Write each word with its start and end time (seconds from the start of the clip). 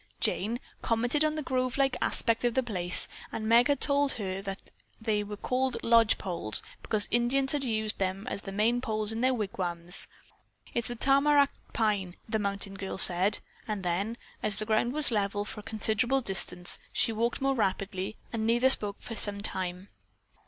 Jane 0.19 0.59
commented 0.81 1.23
on 1.23 1.35
the 1.35 1.43
grove 1.43 1.77
like 1.77 1.95
aspect 2.01 2.43
of 2.43 2.55
the 2.55 2.63
place, 2.63 3.07
and 3.31 3.47
Meg 3.47 3.69
at 3.69 3.73
once 3.81 3.85
told 3.85 4.13
her 4.13 4.41
that 4.41 4.71
they 4.99 5.23
were 5.23 5.37
called 5.37 5.77
lodge 5.83 6.17
pole 6.17 6.51
trees 6.53 6.63
because 6.81 7.07
Indians 7.11 7.51
had 7.51 7.63
used 7.63 7.99
them 7.99 8.25
as 8.25 8.41
the 8.41 8.51
main 8.51 8.81
poles 8.81 9.11
in 9.11 9.21
their 9.21 9.35
wigwams. 9.35 10.07
"It 10.73 10.85
is 10.85 10.87
the 10.87 10.95
Tamarack 10.95 11.51
Pine," 11.73 12.15
the 12.27 12.39
mountain 12.39 12.73
girl 12.73 12.97
said, 12.97 13.37
and 13.67 13.83
then, 13.83 14.17
as 14.41 14.57
the 14.57 14.65
ground 14.65 14.91
was 14.91 15.11
level 15.11 15.45
for 15.45 15.59
a 15.59 15.63
considerable 15.63 16.21
distance, 16.21 16.79
she 16.91 17.11
walked 17.11 17.39
more 17.39 17.53
rapidly, 17.53 18.15
and 18.33 18.43
neither 18.47 18.71
spoke 18.71 18.99
for 19.01 19.15
some 19.15 19.39
time. 19.41 19.89